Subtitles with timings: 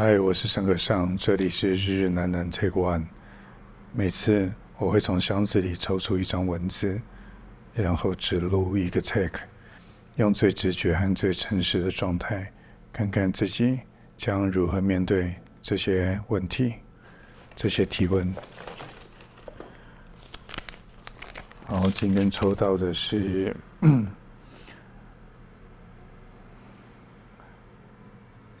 [0.00, 3.04] 嗨，我是沈可尚，这里是日日难难 Take One。
[3.92, 7.00] 每次我会从箱子里抽出一张文字，
[7.74, 9.40] 然后只录一个 take，
[10.14, 12.48] 用最直觉和最诚实的状态，
[12.92, 13.80] 看看自己
[14.16, 16.74] 将如何面对这些问题、
[17.56, 18.32] 这些提问。
[21.68, 23.52] 然后今天抽到的是。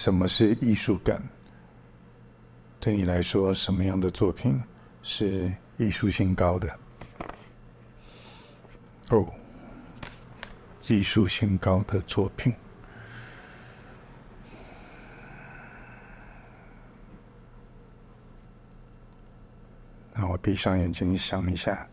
[0.00, 1.22] 什么是艺术感？
[2.80, 4.58] 对你来说，什么样的作品
[5.02, 6.74] 是艺术性高的？
[9.10, 9.30] 哦，
[10.88, 12.54] 艺术性高的作品。
[20.14, 21.86] 让我闭上眼睛想一下。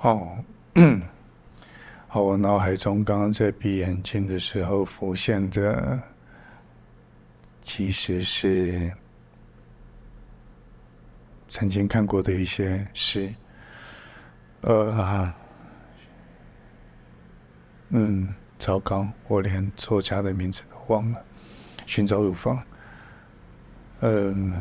[0.00, 0.38] 哦，
[2.06, 6.00] 好，我脑海中刚刚在闭眼睛的时候浮现的，
[7.64, 8.92] 其实是
[11.48, 13.32] 曾经看过的一些诗。
[14.60, 15.36] 呃啊，
[17.90, 21.24] 嗯，糟糕，我连作家的名字都忘了。
[21.86, 22.62] 寻找乳房。
[24.00, 24.52] 嗯，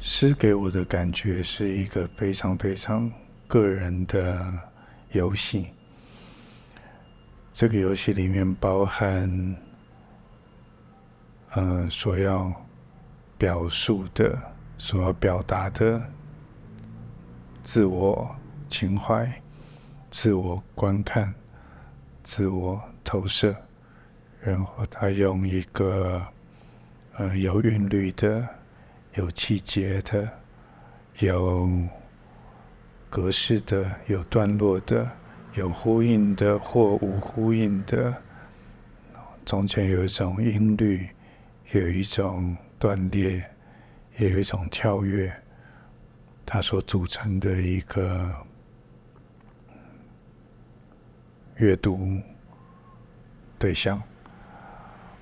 [0.00, 3.10] 诗给我的感觉是一个非常非常。
[3.48, 4.52] 个人的
[5.12, 5.68] 游戏，
[7.52, 9.56] 这个游戏里面包含，
[11.52, 12.52] 呃，所要
[13.38, 14.36] 表述的、
[14.76, 16.02] 所要表达的
[17.62, 18.34] 自我
[18.68, 19.30] 情怀、
[20.10, 21.32] 自我观看、
[22.24, 23.54] 自我投射，
[24.40, 26.20] 然后他用一个
[27.14, 28.46] 呃有韵律的、
[29.14, 30.28] 有气节的、
[31.20, 31.70] 有。
[33.08, 35.10] 格式的，有段落的，
[35.54, 38.14] 有呼应的或无呼应的，
[39.44, 41.08] 中间有一种音律，
[41.72, 43.42] 有一种断裂，
[44.18, 45.32] 也有一种跳跃，
[46.44, 48.30] 它所组成的一个
[51.56, 52.20] 阅读
[53.58, 54.02] 对象。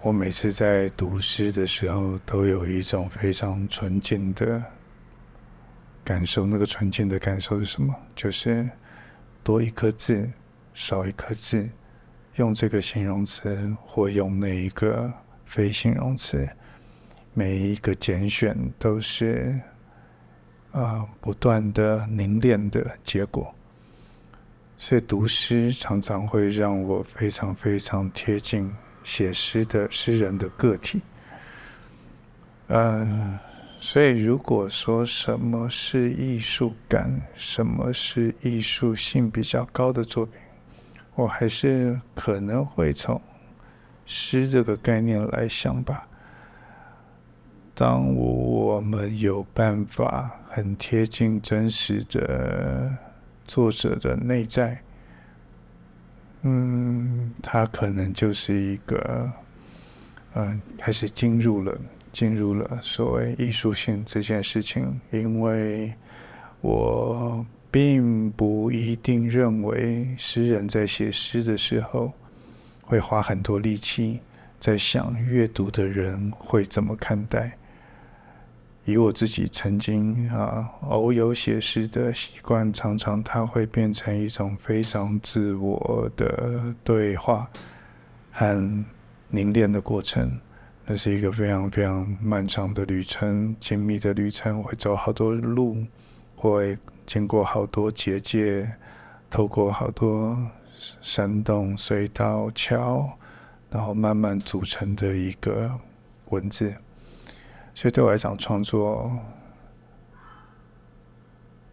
[0.00, 4.62] 我每次在读诗的时候，都有一种非常纯净的。
[6.04, 7.94] 感受那个纯净的感受是什么？
[8.14, 8.68] 就是
[9.42, 10.30] 多一颗字，
[10.74, 11.66] 少一颗字，
[12.36, 15.10] 用这个形容词或用那一个
[15.46, 16.46] 非形容词，
[17.32, 19.58] 每一个拣选都是
[20.72, 23.54] 啊、呃、不断的凝练的结果。
[24.76, 28.70] 所以读诗常常会让我非常非常贴近
[29.04, 31.00] 写诗的诗人的个体。
[32.68, 33.38] 嗯。
[33.78, 40.34] 所以，如果说什么是艺术感，什么是艺术性比较高的作品，
[41.14, 43.20] 我还是可能会从
[44.06, 46.08] 诗这个概念来想吧。
[47.74, 52.90] 当我们有办法很贴近真实的
[53.44, 54.80] 作者的内在，
[56.42, 59.30] 嗯，他可能就是一个，
[60.34, 61.76] 嗯，开始进入了。
[62.14, 65.92] 进入了所谓艺术性这件事情，因为
[66.60, 72.12] 我并不一定认为诗人在写诗的时候
[72.82, 74.20] 会花很多力气
[74.60, 77.58] 在想阅读的人会怎么看待。
[78.84, 87.50] 以我自己曾经啊偶有写诗的习惯，常常它会变成一种非常自我的对话
[88.30, 88.84] 和
[89.30, 90.38] 凝练的过程。
[90.86, 95.82] 那是一个非常非常漫长的旅程，精密的旅程，会走好多路，
[96.36, 98.70] 会经过好多结界，
[99.30, 100.36] 透过好多
[101.00, 103.10] 山洞、隧道、桥，
[103.70, 105.70] 然后慢慢组成的一个
[106.28, 106.74] 文字。
[107.74, 109.10] 所以对我来讲，创作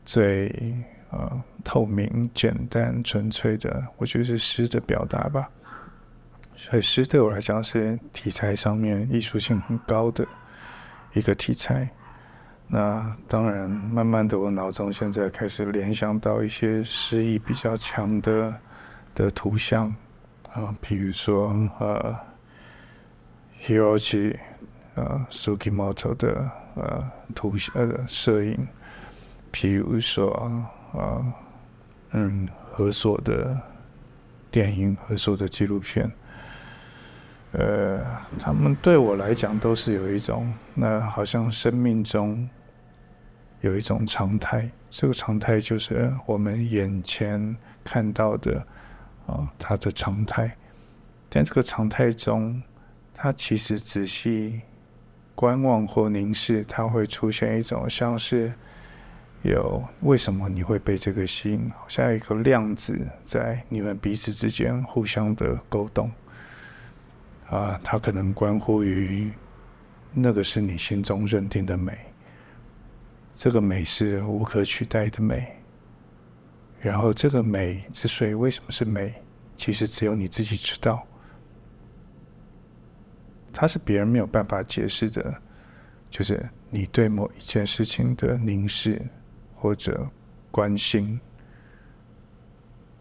[0.05, 0.73] 最
[1.09, 5.51] 呃透明、简单、纯粹的，我觉得是诗的表达吧。
[6.63, 10.23] 所以诗对我来讲是题材上面艺术性很高的
[11.11, 11.89] 一个题材。
[12.67, 18.55] 那当然，慢慢的我脑中现在开始联想到一些诗意比较强的
[19.15, 19.87] 的图像
[20.53, 21.49] 啊，比如说
[21.79, 22.15] 呃
[23.63, 24.37] ，Hiroshi
[24.93, 28.67] 呃 sukimoto 的呃图像呃摄影，
[29.49, 30.31] 比如说
[30.93, 31.33] 啊
[32.11, 33.59] 嗯河索的
[34.51, 36.09] 电影，河索的纪录片。
[37.53, 37.99] 呃，
[38.39, 42.47] 他们对我来讲都是有一种，那好像生命中
[43.59, 48.65] 有一种常态，这个常态就是我们眼前看到的
[49.27, 50.55] 啊，它的常态。
[51.29, 52.61] 但这个常态中，
[53.13, 54.61] 它其实仔细
[55.35, 58.53] 观望或凝视，它会出现一种像是
[59.41, 66.09] 有为什么你会被这个吸引，好像有一个量子在你们彼此之间互相的勾动
[67.51, 69.29] 啊，它可能关乎于
[70.13, 71.95] 那个是你心中认定的美。
[73.33, 75.55] 这个美是无可取代的美，
[76.79, 79.13] 然后这个美之所以为什么是美，
[79.55, 81.05] 其实只有你自己知道，
[83.51, 85.33] 它是别人没有办法解释的，
[86.09, 89.01] 就是你对某一件事情的凝视
[89.55, 90.07] 或者
[90.51, 91.19] 关心，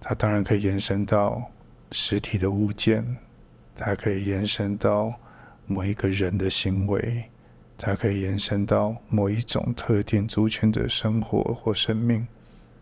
[0.00, 1.43] 它当然可以延伸到
[1.91, 3.05] 实体的物件，
[3.82, 5.12] 它可以延伸到
[5.66, 7.24] 某一个人的行为。
[7.78, 12.26] 它可以延伸到某一种特定族群的生活或生命，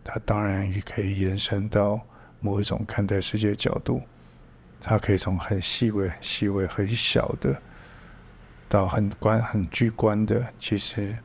[0.03, 2.01] 它当然也可以延伸到
[2.41, 4.01] 某一种看待世界角度。
[4.81, 7.61] 它可以从很细微、很细微、很小的，
[8.67, 10.45] 到很观、很巨观的。
[10.59, 11.15] 其实，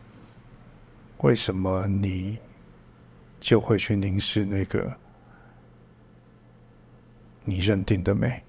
[1.18, 2.38] 为什么你
[3.40, 4.92] 就会去凝视那个
[7.44, 8.40] 你认定的美，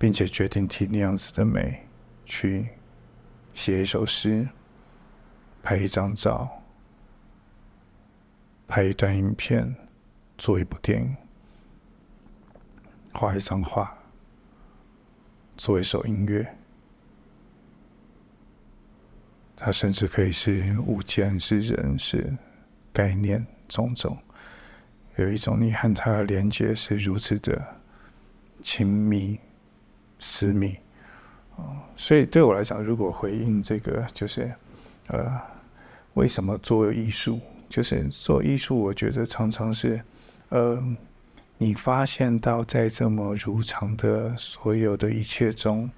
[0.00, 1.86] 并且决定替那样子的美
[2.24, 2.70] 去？
[3.52, 4.48] 写一首诗，
[5.62, 6.62] 拍一张照，
[8.66, 9.74] 拍一段影片，
[10.38, 11.14] 做一部电影，
[13.12, 13.94] 画一张画，
[15.58, 16.56] 做一首音乐。
[19.54, 22.34] 它甚至可以是物件，是人，是
[22.90, 24.16] 概念，种种。
[25.16, 27.62] 有一种你和它的连接是如此的
[28.62, 29.38] 亲密、
[30.20, 30.76] 私密。
[31.96, 34.50] 所以对我来讲，如果回应这个，就是，
[35.08, 35.38] 呃，
[36.14, 37.40] 为什么做艺术？
[37.68, 40.00] 就是做艺术，我觉得常常是，
[40.48, 40.82] 呃，
[41.58, 45.90] 你发现到在这么如常的所有的一切中，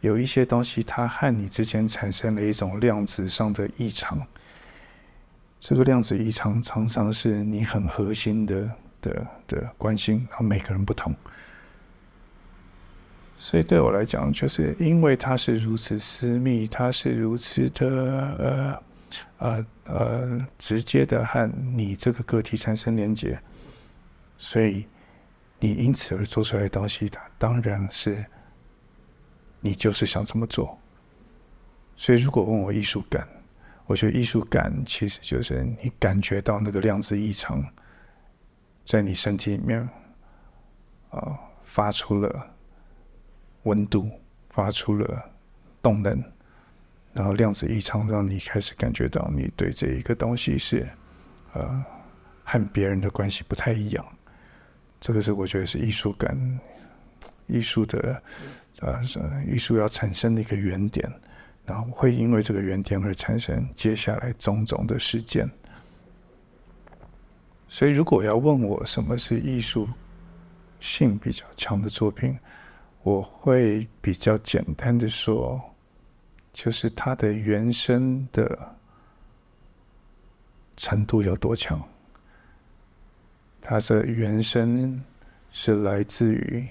[0.00, 4.24] 有一些东西，它和你之间产生了一种量子上的异常。
[5.58, 8.70] 这个量子异常常常是你很核心的
[9.02, 11.12] 的的关心，然后每个人不同。
[13.42, 18.82] 所以对我来讲，就是因为它是如此私密，它是如此的呃
[19.38, 23.40] 呃呃直接的和你这个个体产生连接，
[24.36, 24.84] 所以
[25.58, 28.22] 你因此而做出来的东西，它当然是
[29.58, 30.78] 你就是想这么做。
[31.96, 33.26] 所以如果问我艺术感，
[33.86, 37.64] 我觉得艺术感其实就是你感觉到那个量子异常
[38.84, 39.88] 在你身体里面
[41.08, 42.46] 啊、发出了。
[43.64, 44.10] 温度
[44.48, 45.30] 发出了
[45.82, 46.22] 动能，
[47.12, 50.88] 然后量子异常让你开始感觉到你对这一个东西是，
[51.52, 51.84] 呃，
[52.44, 54.06] 和别人的关系不太一样。
[55.00, 56.60] 这个是我觉得是艺术感，
[57.46, 58.22] 艺术的，
[58.80, 59.00] 呃，
[59.46, 61.10] 艺术要产生的一个原点，
[61.64, 65.50] 然后会因为这个原点而产生接下来种种的事件。
[67.68, 69.88] 所以，如果要问我什么是艺术
[70.80, 72.36] 性比较强的作品，
[73.02, 75.58] 我会比较简单的说，
[76.52, 78.76] 就是它的原生的
[80.76, 81.82] 程度有多强。
[83.62, 85.02] 它的原生
[85.50, 86.68] 是来自于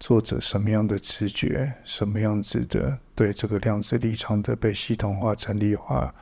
[0.00, 6.14] 作者什么样的直觉，什么样子的对这个量子立场的被系统化、整理化，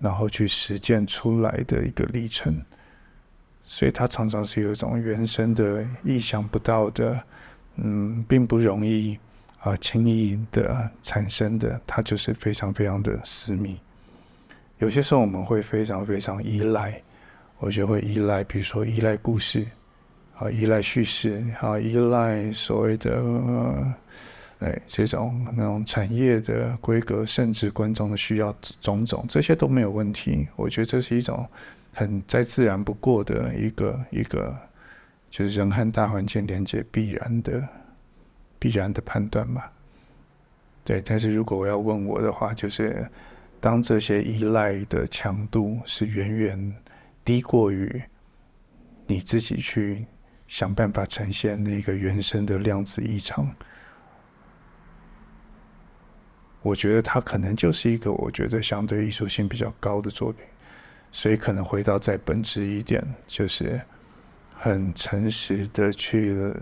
[0.00, 2.60] 然后去实践出来的一个历程。
[3.62, 7.22] 所以它常常是有一种原生的、意想不到的。
[7.76, 9.18] 嗯，并不容易
[9.60, 13.78] 啊，轻易的产生的，它就是非常非常的私密。
[14.78, 17.00] 有些时候我们会非常非常依赖，
[17.58, 19.66] 我觉得会依赖，比如说依赖故事，
[20.36, 23.22] 啊，依赖叙事，啊，依赖所谓的
[24.58, 30.46] 呃，这种那种产业的规格，甚至观众的需要种种，这些都没有问题。
[30.56, 31.46] 我觉得这是一种
[31.94, 34.54] 很再自然不过的一个一个。
[35.30, 37.66] 就是人和大环境连接必然的、
[38.58, 39.62] 必然的判断嘛。
[40.84, 43.08] 对，但是如果我要问我的话，就是
[43.60, 46.76] 当这些依赖的强度是远远
[47.24, 48.02] 低过于
[49.06, 50.04] 你自己去
[50.48, 53.48] 想办法呈现那个原生的量子异常，
[56.62, 60.44] 我觉得它可能就是一个我觉得相对艺术性比较高的作品。
[61.12, 63.80] 所以可能回到再本质一点，就是。
[64.62, 66.52] 很诚实的去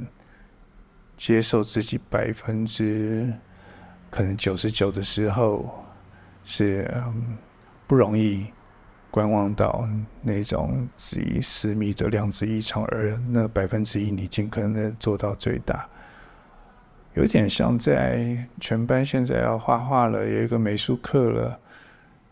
[1.17, 3.29] 接受自己百分之
[4.09, 5.69] 可能九十九的时候
[6.45, 6.89] 是
[7.89, 8.47] 不容易
[9.11, 9.85] 观望到
[10.23, 15.89] 那种极私密的量子异常，而那百分之一你尽可能的做到最大，
[17.15, 21.59] 有点像在全班现在要画画了，有一个美术课了，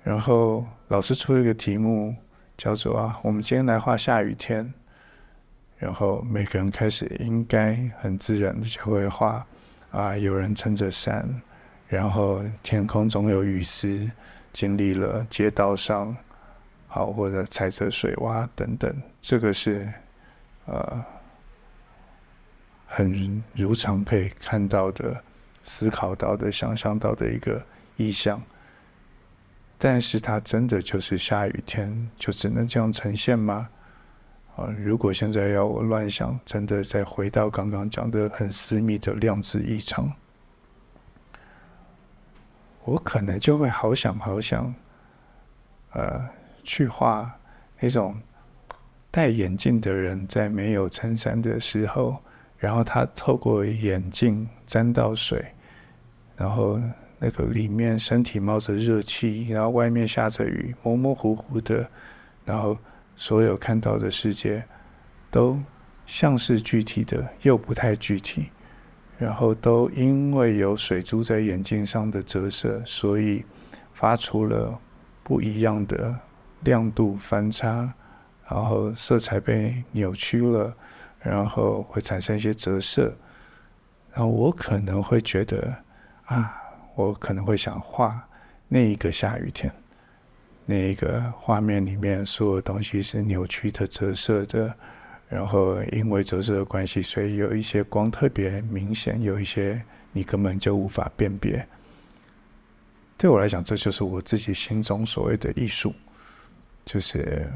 [0.04, 2.14] 然后老师出了一个题目，
[2.56, 4.72] 叫做啊，我们今天来画下雨天，
[5.78, 9.46] 然后每个人开始应该很自然的就会画
[9.90, 11.28] 啊，有人撑着伞，
[11.88, 14.10] 然后天空总有雨丝，
[14.52, 16.16] 经历了街道上。
[16.88, 19.86] 好，或者踩着水洼等等，这个是
[20.64, 21.04] 呃
[22.86, 25.22] 很如常可以看到的、
[25.62, 27.62] 思考到的、想象到的一个
[27.98, 28.40] 意象。
[29.76, 33.68] 但是它真的就是下雨天就只能这样呈现吗？
[34.56, 40.12] 啊，如果现在要我乱想，真的再回到刚刚讲的很私密的量子异常，
[42.84, 44.74] 我可能就会好想好想，
[45.92, 46.28] 呃。
[46.68, 47.32] 去画
[47.78, 48.20] 那种
[49.08, 52.16] 戴眼镜的人在没有衬衫的时候，
[52.58, 55.46] 然后他透过眼镜沾到水，
[56.36, 56.80] 然后
[57.20, 61.88] 那个里面身体冒着热气，然后外面下着雨，模模糊糊的，
[62.44, 62.76] 然后
[63.16, 64.62] 所有看到的世界
[65.30, 65.58] 都
[66.06, 68.50] 像是具体的，又不太具体，
[69.18, 73.44] 然后都因为有水珠在眼镜上的折射，所以
[73.92, 74.78] 发出了
[75.24, 76.16] 不一样的。
[76.62, 77.92] 亮度反差，
[78.48, 80.74] 然后色彩被扭曲了，
[81.20, 83.14] 然后会产生一些折射，
[84.12, 85.72] 然后我可能会觉得
[86.24, 86.56] 啊，
[86.96, 88.26] 我可能会想画
[88.66, 89.72] 那一个下雨天，
[90.66, 94.74] 那一个画面里面所有东西是扭曲的、折射的，
[95.28, 99.80] 然后因为折射的关系，所以有一些光特别明显，有一些
[100.12, 101.66] 你根本就无法辨别。
[103.16, 105.94] 对我来讲，这就是我自己心中所谓的艺术。
[106.84, 107.50] 就是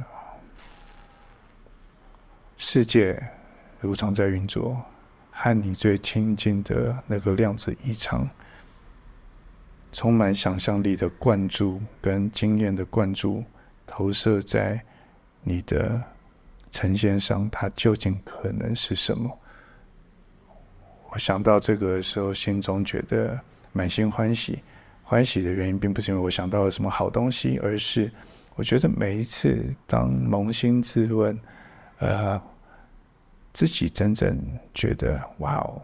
[2.58, 3.22] 世界
[3.80, 4.80] 如常在运作，
[5.30, 8.28] 和你最亲近的那个量子异常，
[9.92, 13.44] 充满想象力的灌注跟经验的灌注，
[13.86, 14.80] 投射在
[15.42, 16.02] 你的
[16.70, 19.38] 呈现上，它究竟可能是什么？
[21.10, 23.38] 我想到这个的时候，心中觉得
[23.72, 24.62] 满心欢喜。
[25.02, 28.10] 欢喜的原因，并不是因为我想到了什么好东西，而是。
[28.56, 31.38] 我觉得每一次当扪心自问，
[31.98, 32.40] 呃，
[33.52, 34.38] 自己真正
[34.74, 35.80] 觉得哇哦，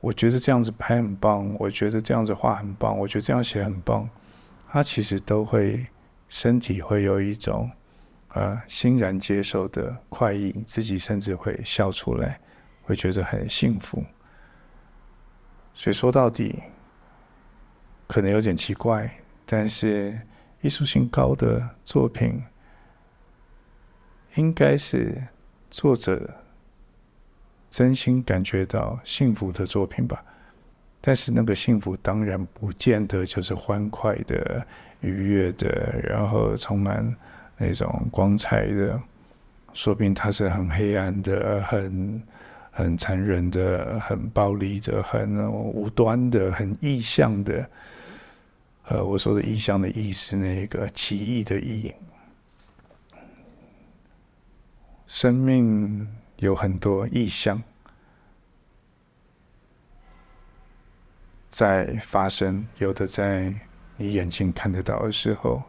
[0.00, 4.08] 我觉得这样子拍很棒，我觉得这样子画很棒，我觉得这样写很棒，
[4.68, 5.86] 他其实都会
[6.28, 7.70] 身体会有一种
[8.30, 12.40] 呃欣然接受的快意，自己甚至会笑出来，
[12.82, 14.02] 会觉得很幸福。
[15.74, 16.62] 所以说到底，
[18.06, 19.10] 可能有点奇怪，
[19.46, 20.20] 但是。
[20.62, 22.42] 艺术性高的作品，
[24.34, 25.26] 应该是
[25.70, 26.28] 作者
[27.70, 30.22] 真心感觉到幸福的作品吧。
[31.00, 34.66] 但是那个幸福当然不见得就是欢快的、
[35.00, 35.68] 愉悦的，
[36.02, 37.16] 然后充满
[37.56, 39.00] 那种光彩的。
[39.72, 42.22] 说不定它是很黑暗的、很
[42.72, 47.70] 很残忍的、很暴力的、很无端的、很异象的。
[48.88, 51.94] 呃，我说的异象的意是那个奇异的异。
[55.06, 56.06] 生命
[56.40, 57.62] 有很多异象
[61.50, 63.54] 在发生，有的在
[63.96, 65.62] 你眼睛看得到的时候，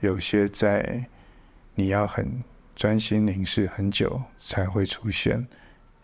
[0.00, 1.04] 有些在
[1.74, 2.42] 你要很
[2.74, 5.46] 专心凝视很久才会出现，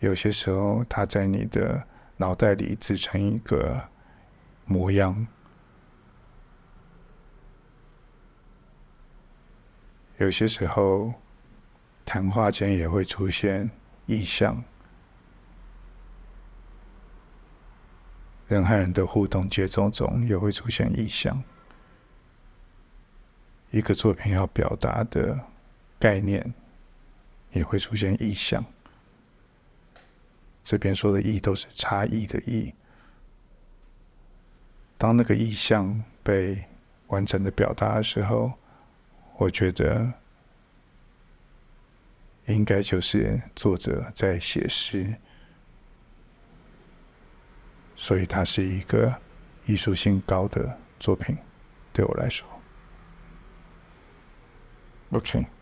[0.00, 1.82] 有些时候它在你的
[2.18, 3.88] 脑袋里自成一个
[4.66, 5.26] 模样。
[10.18, 11.14] 有些时候，
[12.04, 13.70] 谈话间也会出现
[14.06, 14.62] 意象；
[18.48, 21.42] 人和人的互动节奏中也会出现意象。
[23.70, 25.38] 一个作品要表达的
[25.98, 26.54] 概念
[27.52, 28.64] 也会出现意象。
[30.62, 32.72] 这边说的“意”都是差异的“意”。
[34.96, 36.64] 当那个意象被
[37.08, 38.52] 完整的表达的时候，
[39.36, 40.12] 我觉得
[42.46, 45.14] 应该就是作者在写诗，
[47.96, 49.14] 所以它是一个
[49.66, 51.36] 艺术性高的作品，
[51.92, 52.46] 对我来说。
[55.10, 55.53] OK。